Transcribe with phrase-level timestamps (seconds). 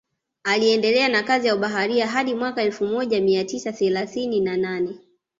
[0.43, 4.97] Aliendelea na kazi ya ubaharia hadi mwaka elfu moja mia tisa thelathini na nane